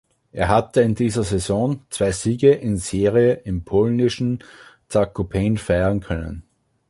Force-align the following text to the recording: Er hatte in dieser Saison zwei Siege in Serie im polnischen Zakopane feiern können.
Er 0.31 0.47
hatte 0.47 0.81
in 0.81 0.95
dieser 0.95 1.21
Saison 1.23 1.79
zwei 1.91 2.11
Siege 2.11 2.51
in 2.53 2.77
Serie 2.77 3.33
im 3.33 3.63
polnischen 3.63 4.43
Zakopane 4.89 5.57
feiern 5.59 5.99
können. 5.99 6.41